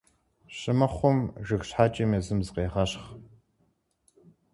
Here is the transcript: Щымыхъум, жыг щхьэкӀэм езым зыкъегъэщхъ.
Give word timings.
Щымыхъум, 0.57 1.19
жыг 1.45 1.61
щхьэкӀэм 1.67 2.11
езым 2.17 2.39
зыкъегъэщхъ. 2.45 3.07